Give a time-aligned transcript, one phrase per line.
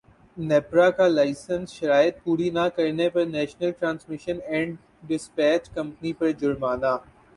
[0.37, 4.75] نیپرا کا لائسنس شرائط پوری نہ کرنے پر national transmission and
[5.07, 6.95] dispatch company پر جرمانہ